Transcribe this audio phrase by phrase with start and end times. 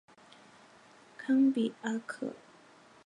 [1.15, 2.33] 康比阿克。